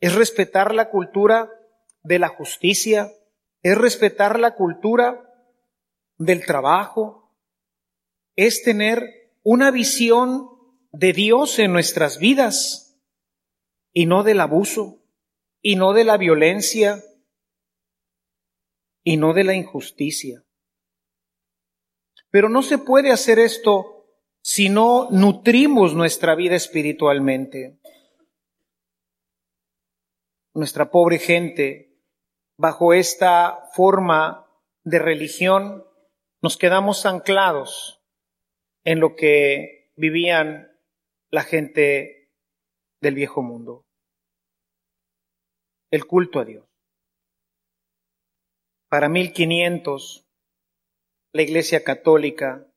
es 0.00 0.14
respetar 0.14 0.74
la 0.74 0.90
cultura 0.90 1.48
de 2.02 2.18
la 2.18 2.28
justicia, 2.28 3.10
es 3.62 3.78
respetar 3.78 4.38
la 4.38 4.54
cultura 4.54 5.23
del 6.18 6.44
trabajo, 6.44 7.32
es 8.36 8.62
tener 8.62 9.32
una 9.42 9.70
visión 9.70 10.48
de 10.92 11.12
Dios 11.12 11.58
en 11.58 11.72
nuestras 11.72 12.18
vidas 12.18 13.00
y 13.92 14.06
no 14.06 14.22
del 14.22 14.40
abuso 14.40 15.02
y 15.60 15.76
no 15.76 15.92
de 15.92 16.04
la 16.04 16.16
violencia 16.16 17.02
y 19.02 19.16
no 19.16 19.32
de 19.34 19.44
la 19.44 19.54
injusticia. 19.54 20.44
Pero 22.30 22.48
no 22.48 22.62
se 22.62 22.78
puede 22.78 23.12
hacer 23.12 23.38
esto 23.38 23.94
si 24.42 24.68
no 24.68 25.08
nutrimos 25.10 25.94
nuestra 25.94 26.34
vida 26.34 26.56
espiritualmente. 26.56 27.78
Nuestra 30.52 30.90
pobre 30.90 31.18
gente, 31.18 31.98
bajo 32.56 32.92
esta 32.92 33.70
forma 33.72 34.46
de 34.82 34.98
religión, 34.98 35.84
nos 36.44 36.58
quedamos 36.58 37.06
anclados 37.06 38.02
en 38.84 39.00
lo 39.00 39.16
que 39.16 39.90
vivían 39.96 40.78
la 41.30 41.42
gente 41.42 42.34
del 43.00 43.14
viejo 43.14 43.40
mundo. 43.40 43.86
El 45.90 46.04
culto 46.04 46.40
a 46.40 46.44
Dios. 46.44 46.66
Para 48.90 49.08
1500, 49.08 50.28
la 51.32 51.40
Iglesia 51.40 51.82
Católica 51.82 52.70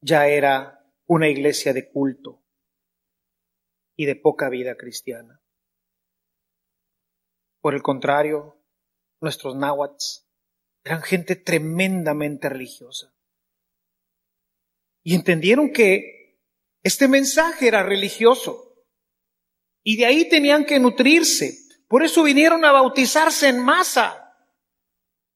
ya 0.00 0.28
era 0.28 0.88
una 1.08 1.28
iglesia 1.28 1.72
de 1.72 1.90
culto 1.90 2.44
y 3.96 4.06
de 4.06 4.14
poca 4.14 4.48
vida 4.48 4.76
cristiana. 4.76 5.42
Por 7.60 7.74
el 7.74 7.82
contrario, 7.82 8.56
nuestros 9.20 9.56
náhuatls 9.56 10.23
eran 10.84 11.02
gente 11.02 11.36
tremendamente 11.36 12.48
religiosa. 12.48 13.12
Y 15.02 15.14
entendieron 15.14 15.72
que 15.72 16.38
este 16.82 17.08
mensaje 17.08 17.68
era 17.68 17.82
religioso. 17.82 18.84
Y 19.82 19.96
de 19.96 20.06
ahí 20.06 20.28
tenían 20.28 20.64
que 20.64 20.78
nutrirse. 20.78 21.58
Por 21.88 22.04
eso 22.04 22.22
vinieron 22.22 22.64
a 22.64 22.72
bautizarse 22.72 23.48
en 23.48 23.60
masa 23.60 24.20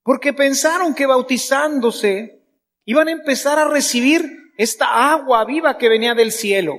porque 0.09 0.33
pensaron 0.33 0.95
que 0.95 1.05
bautizándose 1.05 2.43
iban 2.87 3.09
a 3.09 3.13
empezar 3.13 3.59
a 3.59 3.69
recibir 3.69 4.55
esta 4.57 5.13
agua 5.13 5.45
viva 5.45 5.77
que 5.77 5.91
venía 5.91 6.15
del 6.15 6.33
cielo. 6.33 6.79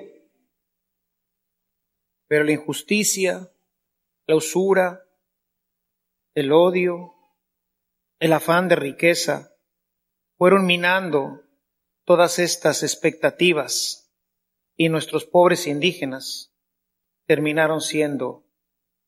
Pero 2.28 2.44
la 2.44 2.54
injusticia, 2.54 3.52
la 4.26 4.36
usura, 4.36 5.06
el 6.34 6.52
odio, 6.52 7.19
el 8.20 8.34
afán 8.34 8.68
de 8.68 8.76
riqueza 8.76 9.56
fueron 10.38 10.66
minando 10.66 11.44
todas 12.06 12.40
estas 12.40 12.84
expectativas 12.84 14.14
y 14.76 14.90
nuestros 14.90 15.26
pobres 15.26 15.68
indígenas 15.68 16.54
terminaron 17.26 17.82
siendo 17.82 18.46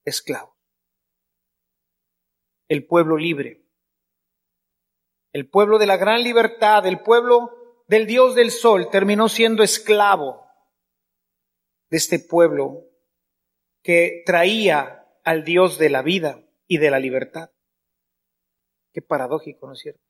esclavos. 0.03 0.55
El 2.67 2.85
pueblo 2.85 3.17
libre 3.17 3.61
el 5.33 5.47
pueblo 5.47 5.79
de 5.79 5.85
la 5.85 5.97
gran 5.97 6.23
libertad, 6.23 6.85
el 6.85 6.99
pueblo 6.99 7.83
del 7.87 8.05
Dios 8.05 8.35
del 8.35 8.51
Sol, 8.51 8.89
terminó 8.91 9.29
siendo 9.29 9.63
esclavo 9.63 10.45
de 11.89 11.97
este 11.97 12.19
pueblo 12.19 12.85
que 13.81 14.23
traía 14.25 15.07
al 15.23 15.43
Dios 15.43 15.77
de 15.77 15.89
la 15.89 16.01
vida 16.01 16.43
y 16.67 16.77
de 16.77 16.91
la 16.91 16.99
libertad. 16.99 17.51
Qué 18.93 19.01
paradójico, 19.01 19.67
¿no 19.67 19.73
es 19.73 19.79
cierto? 19.79 20.01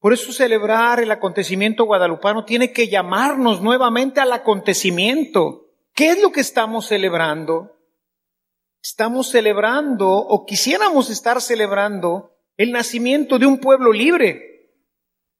Por 0.00 0.12
eso 0.12 0.32
celebrar 0.32 1.00
el 1.00 1.10
acontecimiento 1.10 1.84
guadalupano 1.84 2.44
tiene 2.44 2.72
que 2.72 2.88
llamarnos 2.88 3.60
nuevamente 3.60 4.20
al 4.20 4.32
acontecimiento. 4.32 5.72
¿Qué 5.92 6.10
es 6.10 6.22
lo 6.22 6.30
que 6.30 6.40
estamos 6.40 6.86
celebrando? 6.86 7.76
Estamos 8.80 9.30
celebrando 9.30 10.08
o 10.08 10.46
quisiéramos 10.46 11.10
estar 11.10 11.40
celebrando 11.40 12.36
el 12.56 12.70
nacimiento 12.70 13.38
de 13.38 13.46
un 13.46 13.58
pueblo 13.58 13.92
libre, 13.92 14.72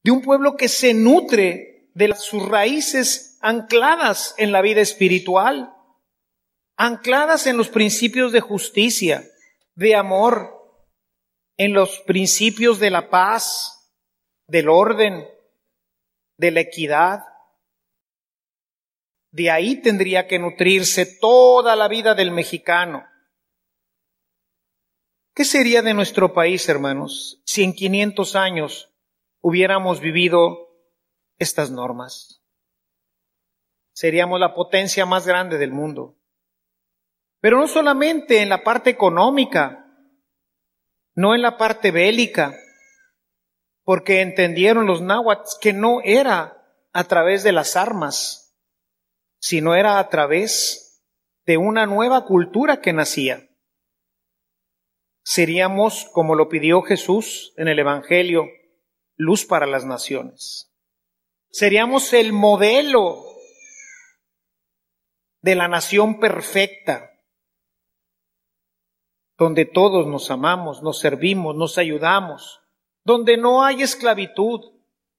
de 0.03 0.11
un 0.11 0.23
pueblo 0.23 0.57
que 0.57 0.69
se 0.69 0.93
nutre 0.93 1.91
de 1.95 2.15
sus 2.17 2.49
raíces 2.49 3.39
ancladas 3.41 4.35
en 4.39 4.51
la 4.51 4.61
vida 4.61 4.81
espiritual, 4.81 5.73
ancladas 6.77 7.47
en 7.47 7.57
los 7.57 7.69
principios 7.69 8.33
de 8.33 8.41
justicia, 8.41 9.25
de 9.75 9.95
amor, 9.95 10.58
en 11.59 11.73
los 11.73 11.99
principios 12.01 12.79
de 12.79 12.91
la 12.91 13.11
paz, 13.11 13.93
del 14.47 14.69
orden, 14.69 15.29
de 16.39 16.51
la 16.53 16.61
equidad. 16.61 17.25
De 19.33 19.51
ahí 19.51 19.83
tendría 19.83 20.27
que 20.27 20.39
nutrirse 20.39 21.05
toda 21.21 21.77
la 21.77 21.89
vida 21.89 22.15
del 22.15 22.31
mexicano. 22.31 23.05
¿Qué 25.35 25.45
sería 25.45 25.83
de 25.83 25.95
nuestro 25.95 26.33
país, 26.33 26.69
hermanos, 26.69 27.43
si 27.45 27.63
en 27.63 27.73
500 27.73 28.37
años 28.37 28.95
hubiéramos 29.41 30.01
vivido 30.01 30.69
estas 31.39 31.71
normas? 31.71 32.43
Seríamos 33.93 34.39
la 34.39 34.55
potencia 34.55 35.07
más 35.07 35.27
grande 35.27 35.59
del 35.59 35.73
mundo. 35.73 36.17
Pero 37.41 37.59
no 37.59 37.69
solamente 37.69 38.43
en 38.43 38.49
la 38.49 38.63
parte 38.65 38.91
económica, 38.91 39.88
no 41.19 41.35
en 41.35 41.43
la 41.43 41.57
parte 41.57 41.91
bélica, 41.91 42.57
porque 43.83 44.21
entendieron 44.21 44.87
los 44.87 45.03
náhuatl 45.03 45.51
que 45.61 45.73
no 45.73 46.01
era 46.05 46.65
a 46.93 47.05
través 47.09 47.43
de 47.43 47.51
las 47.51 47.75
armas, 47.75 48.57
sino 49.41 49.75
era 49.75 49.99
a 49.99 50.09
través 50.11 51.03
de 51.45 51.57
una 51.57 51.87
nueva 51.87 52.25
cultura 52.25 52.81
que 52.81 52.93
nacía. 52.93 53.49
Seríamos, 55.25 56.09
como 56.13 56.37
lo 56.37 56.49
pidió 56.49 56.83
Jesús 56.83 57.53
en 57.57 57.67
el 57.67 57.81
Evangelio, 57.81 58.45
luz 59.17 59.45
para 59.45 59.67
las 59.67 59.85
naciones. 59.85 60.73
Seríamos 61.51 62.13
el 62.13 62.33
modelo 62.33 63.25
de 65.41 65.57
la 65.57 65.67
nación 65.67 66.21
perfecta, 66.21 67.11
donde 69.39 69.65
todos 69.65 70.07
nos 70.09 70.31
amamos, 70.33 70.83
nos 70.83 70.99
servimos, 70.99 71.55
nos 71.55 71.79
ayudamos, 71.79 72.61
donde 73.05 73.37
no 73.37 73.65
hay 73.65 73.83
esclavitud, 73.83 74.73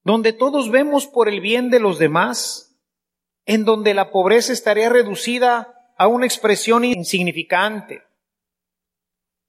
donde 0.03 0.33
todos 0.33 0.69
vemos 0.69 1.07
por 1.07 1.29
el 1.29 1.39
bien 1.39 1.69
de 1.69 1.79
los 1.79 1.99
demás, 1.99 2.77
en 3.45 3.63
donde 3.63 3.93
la 3.93 4.11
pobreza 4.11 4.51
estaría 4.51 4.89
reducida 4.89 5.93
a 5.97 6.07
una 6.07 6.25
expresión 6.25 6.83
insignificante, 6.83 8.03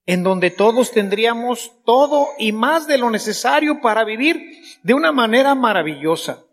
en 0.06 0.22
donde 0.22 0.50
todos 0.50 0.92
tendríamos 0.92 1.72
todo 1.84 2.28
y 2.38 2.52
más 2.52 2.86
de 2.86 2.98
lo 2.98 3.10
necesario 3.10 3.80
para 3.80 4.04
vivir 4.04 4.62
de 4.84 4.94
una 4.94 5.10
manera 5.10 5.56
maravillosa. 5.56 6.44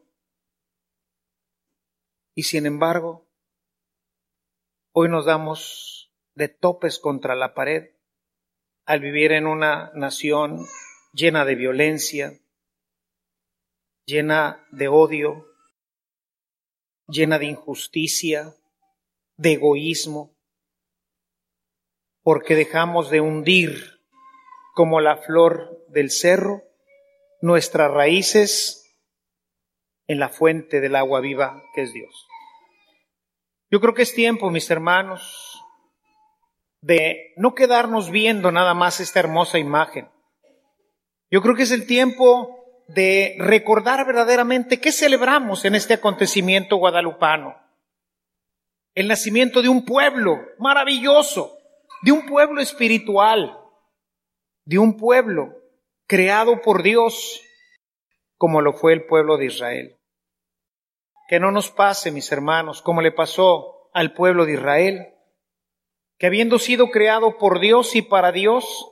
Y 2.33 2.43
sin 2.43 2.65
embargo, 2.65 3.27
hoy 4.91 5.07
nos 5.07 5.25
damos 5.25 6.11
de 6.33 6.49
topes 6.49 6.99
contra 6.99 7.35
la 7.35 7.53
pared 7.53 7.96
al 8.87 9.01
vivir 9.01 9.33
en 9.33 9.47
una 9.47 9.91
nación 9.95 10.65
llena 11.11 11.43
de 11.43 11.55
violencia, 11.55 12.39
llena 14.05 14.65
de 14.71 14.87
odio, 14.87 15.45
llena 17.07 17.37
de 17.37 17.47
injusticia, 17.47 18.55
de 19.35 19.53
egoísmo, 19.53 20.33
porque 22.23 22.55
dejamos 22.55 23.09
de 23.09 23.19
hundir 23.19 23.99
como 24.73 25.01
la 25.01 25.17
flor 25.17 25.85
del 25.89 26.09
cerro 26.09 26.63
nuestras 27.41 27.91
raíces 27.91 28.85
en 30.07 30.19
la 30.19 30.29
fuente 30.29 30.79
del 30.79 30.95
agua 30.95 31.19
viva 31.19 31.61
que 31.75 31.81
es 31.81 31.91
Dios. 31.91 32.25
Yo 33.69 33.81
creo 33.81 33.93
que 33.93 34.03
es 34.03 34.13
tiempo, 34.13 34.49
mis 34.49 34.71
hermanos, 34.71 35.46
de 36.81 37.33
no 37.37 37.55
quedarnos 37.55 38.11
viendo 38.11 38.51
nada 38.51 38.73
más 38.73 38.99
esta 38.99 39.19
hermosa 39.19 39.57
imagen. 39.57 40.09
Yo 41.29 41.41
creo 41.41 41.55
que 41.55 41.63
es 41.63 41.71
el 41.71 41.85
tiempo 41.85 42.57
de 42.87 43.35
recordar 43.39 44.05
verdaderamente 44.05 44.79
qué 44.79 44.91
celebramos 44.91 45.65
en 45.65 45.75
este 45.75 45.95
acontecimiento 45.95 46.77
guadalupano. 46.77 47.57
El 48.95 49.07
nacimiento 49.07 49.61
de 49.61 49.69
un 49.69 49.85
pueblo 49.85 50.39
maravilloso, 50.57 51.57
de 52.01 52.11
un 52.11 52.25
pueblo 52.25 52.61
espiritual, 52.61 53.57
de 54.65 54.79
un 54.79 54.97
pueblo 54.97 55.55
creado 56.07 56.61
por 56.61 56.81
Dios 56.81 57.41
como 58.37 58.61
lo 58.61 58.73
fue 58.73 58.93
el 58.93 59.05
pueblo 59.05 59.37
de 59.37 59.45
Israel. 59.45 59.97
Que 61.27 61.39
no 61.39 61.51
nos 61.51 61.71
pase, 61.71 62.11
mis 62.11 62.31
hermanos, 62.31 62.81
como 62.81 63.01
le 63.01 63.11
pasó 63.11 63.89
al 63.93 64.13
pueblo 64.13 64.45
de 64.45 64.53
Israel, 64.53 65.13
que 66.17 66.27
habiendo 66.27 66.59
sido 66.59 66.89
creado 66.89 67.37
por 67.37 67.59
Dios 67.59 67.95
y 67.95 68.01
para 68.01 68.31
Dios, 68.31 68.91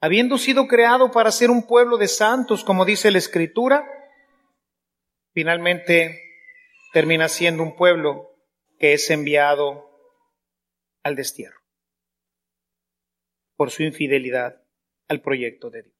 habiendo 0.00 0.38
sido 0.38 0.66
creado 0.66 1.10
para 1.10 1.32
ser 1.32 1.50
un 1.50 1.66
pueblo 1.66 1.96
de 1.96 2.08
santos, 2.08 2.64
como 2.64 2.84
dice 2.84 3.10
la 3.10 3.18
Escritura, 3.18 3.86
finalmente 5.32 6.20
termina 6.92 7.28
siendo 7.28 7.62
un 7.62 7.76
pueblo 7.76 8.30
que 8.78 8.92
es 8.92 9.10
enviado 9.10 9.88
al 11.02 11.16
destierro 11.16 11.58
por 13.56 13.70
su 13.70 13.82
infidelidad 13.82 14.62
al 15.08 15.20
proyecto 15.20 15.68
de 15.70 15.82
Dios. 15.82 15.96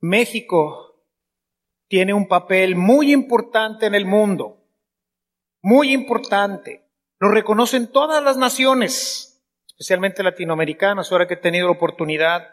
México 0.00 1.06
tiene 1.88 2.12
un 2.12 2.26
papel 2.26 2.76
muy 2.76 3.12
importante 3.12 3.86
en 3.86 3.94
el 3.94 4.04
mundo, 4.04 4.66
muy 5.62 5.92
importante. 5.92 6.81
Lo 7.22 7.30
reconocen 7.30 7.86
todas 7.86 8.20
las 8.20 8.36
naciones, 8.36 9.40
especialmente 9.68 10.24
latinoamericanas, 10.24 11.12
ahora 11.12 11.28
que 11.28 11.34
he 11.34 11.36
tenido 11.36 11.66
la 11.66 11.74
oportunidad 11.74 12.48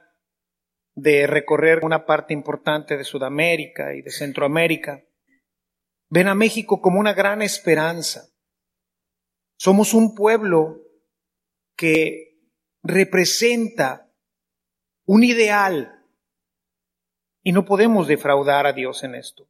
de 0.94 1.26
recorrer 1.26 1.84
una 1.84 2.06
parte 2.06 2.36
importante 2.36 2.96
de 2.96 3.04
Sudamérica 3.04 3.96
y 3.96 4.04
de 4.04 4.12
Centroamérica. 4.12 5.04
Ven 6.12 6.28
a 6.28 6.36
México 6.36 6.84
como 6.84 7.00
una 7.00 7.14
gran 7.14 7.42
esperanza. 7.42 8.30
Somos 9.58 9.96
un 9.96 10.14
pueblo 10.14 10.84
que 11.76 12.38
representa 12.84 14.14
un 15.08 15.24
ideal 15.24 16.06
y 17.42 17.54
no 17.54 17.66
podemos 17.66 18.08
defraudar 18.08 18.68
a 18.68 18.74
Dios 18.74 19.04
en 19.04 19.16
esto. 19.16 19.50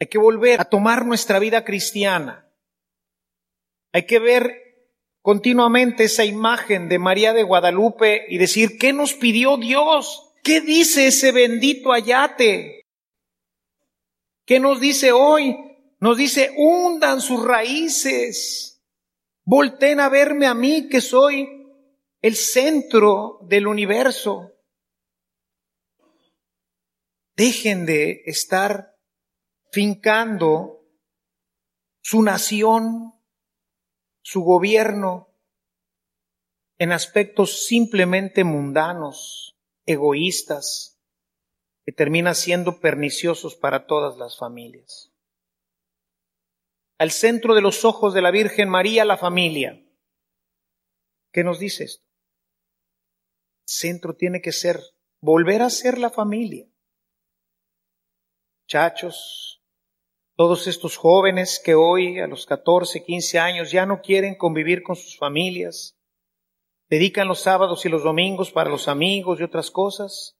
Hay 0.00 0.08
que 0.08 0.18
volver 0.18 0.60
a 0.60 0.64
tomar 0.64 1.06
nuestra 1.06 1.38
vida 1.38 1.64
cristiana 1.64 2.49
hay 3.92 4.06
que 4.06 4.18
ver 4.18 4.70
continuamente 5.22 6.04
esa 6.04 6.24
imagen 6.24 6.88
de 6.88 6.98
María 6.98 7.32
de 7.32 7.42
Guadalupe 7.42 8.24
y 8.28 8.38
decir, 8.38 8.78
¿qué 8.78 8.92
nos 8.92 9.14
pidió 9.14 9.56
Dios? 9.56 10.32
¿Qué 10.42 10.60
dice 10.60 11.08
ese 11.08 11.32
bendito 11.32 11.92
ayate? 11.92 12.86
¿Qué 14.46 14.58
nos 14.58 14.80
dice 14.80 15.12
hoy? 15.12 15.56
Nos 16.00 16.16
dice, 16.16 16.52
hundan 16.56 17.20
sus 17.20 17.44
raíces, 17.44 18.82
volten 19.44 20.00
a 20.00 20.08
verme 20.08 20.46
a 20.46 20.54
mí 20.54 20.88
que 20.88 21.02
soy 21.02 21.46
el 22.22 22.36
centro 22.36 23.38
del 23.42 23.66
universo. 23.66 24.52
Dejen 27.36 27.84
de 27.84 28.22
estar 28.24 28.96
fincando 29.70 30.86
su 32.00 32.22
nación 32.22 33.19
su 34.22 34.42
gobierno 34.42 35.28
en 36.78 36.92
aspectos 36.92 37.66
simplemente 37.66 38.44
mundanos, 38.44 39.56
egoístas, 39.86 40.98
que 41.84 41.92
terminan 41.92 42.34
siendo 42.34 42.80
perniciosos 42.80 43.54
para 43.54 43.86
todas 43.86 44.16
las 44.16 44.38
familias. 44.38 45.12
Al 46.98 47.10
centro 47.10 47.54
de 47.54 47.62
los 47.62 47.84
ojos 47.84 48.14
de 48.14 48.22
la 48.22 48.30
Virgen 48.30 48.68
María, 48.68 49.04
la 49.04 49.16
familia. 49.16 49.82
¿Qué 51.32 51.44
nos 51.44 51.58
dice 51.58 51.84
esto? 51.84 52.06
Centro 53.66 54.14
tiene 54.14 54.42
que 54.42 54.52
ser, 54.52 54.80
volver 55.20 55.62
a 55.62 55.70
ser 55.70 55.98
la 55.98 56.10
familia. 56.10 56.66
Chachos, 58.66 59.49
todos 60.40 60.66
estos 60.68 60.96
jóvenes 60.96 61.60
que 61.62 61.74
hoy 61.74 62.18
a 62.18 62.26
los 62.26 62.46
14, 62.46 63.04
15 63.04 63.38
años 63.38 63.70
ya 63.70 63.84
no 63.84 64.00
quieren 64.00 64.36
convivir 64.36 64.82
con 64.82 64.96
sus 64.96 65.18
familias, 65.18 65.98
dedican 66.88 67.28
los 67.28 67.42
sábados 67.42 67.84
y 67.84 67.90
los 67.90 68.04
domingos 68.04 68.50
para 68.50 68.70
los 68.70 68.88
amigos 68.88 69.38
y 69.38 69.42
otras 69.42 69.70
cosas. 69.70 70.38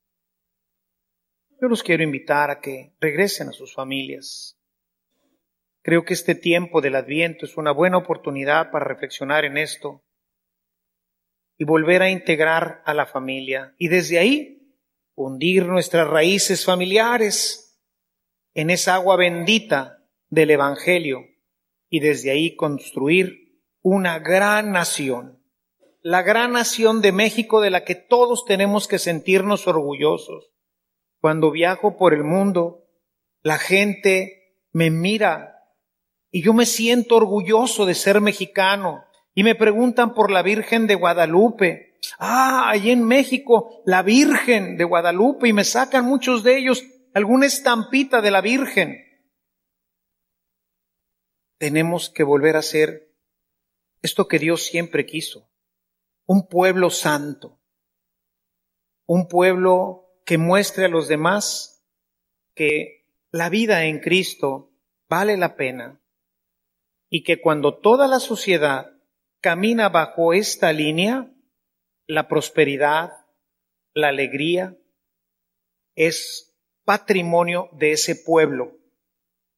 Yo 1.61 1.67
los 1.67 1.83
quiero 1.83 2.01
invitar 2.01 2.49
a 2.49 2.61
que 2.61 2.95
regresen 2.99 3.49
a 3.49 3.51
sus 3.51 3.75
familias. 3.75 4.57
Creo 5.83 6.03
que 6.03 6.15
este 6.15 6.33
tiempo 6.33 6.81
del 6.81 6.95
Adviento 6.95 7.45
es 7.45 7.55
una 7.55 7.71
buena 7.71 7.99
oportunidad 7.99 8.71
para 8.71 8.85
reflexionar 8.85 9.45
en 9.45 9.59
esto 9.59 10.03
y 11.59 11.63
volver 11.63 12.01
a 12.01 12.09
integrar 12.09 12.81
a 12.87 12.95
la 12.95 13.05
familia 13.05 13.75
y 13.77 13.87
desde 13.89 14.17
ahí 14.17 14.73
hundir 15.13 15.67
nuestras 15.67 16.07
raíces 16.07 16.65
familiares 16.65 17.70
en 18.53 18.69
esa 18.69 18.95
agua 18.95 19.15
bendita 19.15 20.03
del 20.29 20.51
Evangelio 20.51 21.25
y 21.89 21.99
desde 21.99 22.31
ahí 22.31 22.55
construir 22.55 23.59
una 23.81 24.19
gran 24.19 24.71
nación, 24.71 25.43
la 26.01 26.21
gran 26.21 26.53
nación 26.53 27.01
de 27.01 27.11
México 27.11 27.61
de 27.61 27.69
la 27.69 27.83
que 27.83 27.95
todos 27.95 28.45
tenemos 28.45 28.87
que 28.87 28.99
sentirnos 28.99 29.67
orgullosos. 29.67 30.51
Cuando 31.19 31.51
viajo 31.51 31.97
por 31.97 32.13
el 32.13 32.23
mundo, 32.23 32.85
la 33.43 33.57
gente 33.57 34.57
me 34.71 34.89
mira 34.89 35.59
y 36.31 36.41
yo 36.41 36.53
me 36.53 36.65
siento 36.65 37.17
orgulloso 37.17 37.85
de 37.85 37.93
ser 37.93 38.21
mexicano 38.21 39.03
y 39.33 39.43
me 39.43 39.55
preguntan 39.55 40.13
por 40.13 40.31
la 40.31 40.41
Virgen 40.41 40.87
de 40.87 40.95
Guadalupe. 40.95 41.99
Ah, 42.17 42.69
allí 42.69 42.91
en 42.91 43.03
México, 43.03 43.81
la 43.85 44.01
Virgen 44.01 44.77
de 44.77 44.83
Guadalupe 44.83 45.47
y 45.47 45.53
me 45.53 45.63
sacan 45.63 46.05
muchos 46.05 46.43
de 46.43 46.57
ellos 46.57 46.83
alguna 47.13 47.45
estampita 47.45 48.21
de 48.21 48.31
la 48.31 48.41
Virgen. 48.41 48.97
Tenemos 51.57 52.09
que 52.09 52.23
volver 52.23 52.55
a 52.55 52.61
ser 52.61 53.13
esto 54.01 54.27
que 54.27 54.39
Dios 54.39 54.63
siempre 54.63 55.05
quiso, 55.05 55.49
un 56.25 56.47
pueblo 56.47 56.89
santo, 56.89 57.59
un 59.05 59.27
pueblo 59.27 60.07
que 60.25 60.37
muestre 60.37 60.85
a 60.85 60.89
los 60.89 61.07
demás 61.07 61.83
que 62.55 63.05
la 63.31 63.49
vida 63.49 63.85
en 63.85 63.99
Cristo 63.99 64.71
vale 65.07 65.37
la 65.37 65.55
pena 65.55 66.01
y 67.09 67.23
que 67.23 67.41
cuando 67.41 67.77
toda 67.77 68.07
la 68.07 68.19
sociedad 68.19 68.91
camina 69.39 69.89
bajo 69.89 70.33
esta 70.33 70.71
línea, 70.73 71.31
la 72.07 72.27
prosperidad, 72.27 73.11
la 73.93 74.07
alegría, 74.07 74.77
es 75.95 76.50
patrimonio 76.91 77.69
de 77.71 77.93
ese 77.93 78.17
pueblo. 78.17 78.77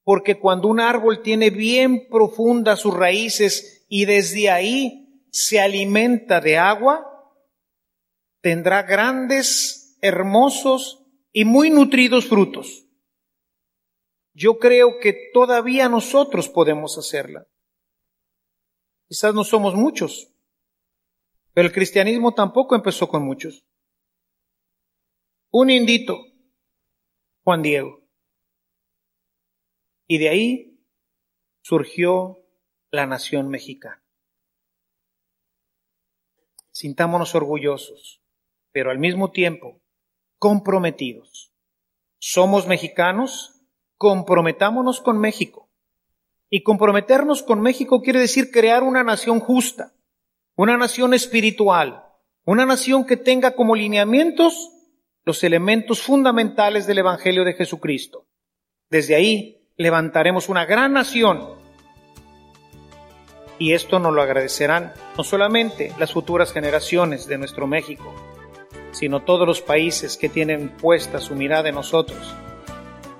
Porque 0.03 0.37
cuando 0.37 0.67
un 0.67 0.79
árbol 0.79 1.23
tiene 1.23 1.49
bien 1.49 2.07
profundas 2.07 2.81
sus 2.81 2.93
raíces 2.93 3.87
y 3.89 4.05
desde 4.05 4.51
ahí 4.51 5.25
se 5.31 5.59
alimenta 5.59 6.39
de 6.41 6.59
agua, 6.59 7.07
tendrá 8.41 8.83
grandes, 8.83 9.97
hermosos 9.99 11.07
y 11.31 11.43
muy 11.43 11.71
nutridos 11.71 12.27
frutos. 12.27 12.85
Yo 14.35 14.59
creo 14.59 14.99
que 15.01 15.31
todavía 15.33 15.89
nosotros 15.89 16.49
podemos 16.49 16.99
hacerla. 16.99 17.47
Quizás 19.07 19.33
no 19.33 19.43
somos 19.43 19.73
muchos, 19.73 20.29
pero 21.51 21.67
el 21.67 21.73
cristianismo 21.73 22.35
tampoco 22.35 22.75
empezó 22.75 23.07
con 23.07 23.25
muchos. 23.25 23.65
Un 25.49 25.71
indito, 25.71 26.32
Juan 27.43 27.61
Diego. 27.61 28.01
Y 30.07 30.17
de 30.17 30.29
ahí 30.29 30.79
surgió 31.61 32.39
la 32.89 33.05
nación 33.05 33.49
mexicana. 33.49 34.01
Sintámonos 36.71 37.35
orgullosos, 37.35 38.21
pero 38.71 38.91
al 38.91 38.99
mismo 38.99 39.31
tiempo 39.31 39.81
comprometidos. 40.39 41.53
Somos 42.17 42.67
mexicanos, 42.67 43.61
comprometámonos 43.97 45.01
con 45.01 45.19
México. 45.19 45.69
Y 46.49 46.63
comprometernos 46.63 47.43
con 47.43 47.61
México 47.61 48.01
quiere 48.01 48.19
decir 48.19 48.51
crear 48.51 48.83
una 48.83 49.03
nación 49.03 49.39
justa, 49.39 49.93
una 50.55 50.77
nación 50.77 51.13
espiritual, 51.13 52.05
una 52.45 52.65
nación 52.65 53.05
que 53.05 53.17
tenga 53.17 53.55
como 53.55 53.75
lineamientos 53.75 54.72
los 55.25 55.43
elementos 55.43 56.01
fundamentales 56.01 56.85
del 56.85 56.99
Evangelio 56.99 57.43
de 57.45 57.53
Jesucristo. 57.53 58.25
Desde 58.89 59.15
ahí 59.15 59.67
levantaremos 59.77 60.49
una 60.49 60.65
gran 60.65 60.93
nación 60.93 61.61
y 63.57 63.73
esto 63.73 63.99
nos 63.99 64.13
lo 64.13 64.21
agradecerán 64.21 64.93
no 65.17 65.23
solamente 65.23 65.93
las 65.97 66.11
futuras 66.11 66.51
generaciones 66.51 67.27
de 67.27 67.37
nuestro 67.37 67.67
México, 67.67 68.13
sino 68.91 69.21
todos 69.21 69.47
los 69.47 69.61
países 69.61 70.17
que 70.17 70.29
tienen 70.29 70.69
puesta 70.69 71.19
su 71.19 71.35
mirada 71.35 71.69
en 71.69 71.75
nosotros, 71.75 72.35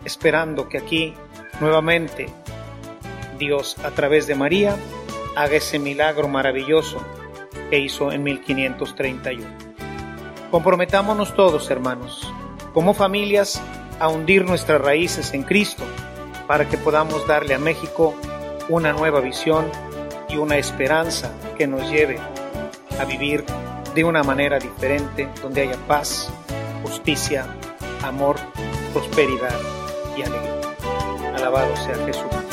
esperando 0.03 0.67
que 0.67 0.79
aquí 0.79 1.13
nuevamente 1.61 2.27
Dios 3.39 3.77
a 3.79 3.91
través 3.91 4.27
de 4.27 4.35
María 4.35 4.75
haga 5.35 5.55
ese 5.55 5.79
milagro 5.79 6.27
maravilloso 6.27 7.01
que 7.69 7.79
hizo 7.79 8.11
en 8.11 8.23
1531. 8.23 9.72
Comprometámonos 10.53 11.33
todos, 11.33 11.71
hermanos, 11.71 12.31
como 12.75 12.93
familias, 12.93 13.59
a 13.99 14.07
hundir 14.07 14.45
nuestras 14.45 14.79
raíces 14.79 15.33
en 15.33 15.41
Cristo 15.41 15.83
para 16.45 16.69
que 16.69 16.77
podamos 16.77 17.25
darle 17.25 17.55
a 17.55 17.57
México 17.57 18.13
una 18.69 18.93
nueva 18.93 19.19
visión 19.19 19.65
y 20.29 20.37
una 20.37 20.57
esperanza 20.57 21.31
que 21.57 21.65
nos 21.65 21.89
lleve 21.89 22.19
a 22.99 23.03
vivir 23.05 23.43
de 23.95 24.03
una 24.03 24.21
manera 24.21 24.59
diferente, 24.59 25.27
donde 25.41 25.63
haya 25.63 25.77
paz, 25.87 26.31
justicia, 26.83 27.47
amor, 28.03 28.35
prosperidad 28.93 29.59
y 30.15 30.21
alegría. 30.21 31.33
Alabado 31.35 31.75
sea 31.77 31.95
Jesús. 32.05 32.52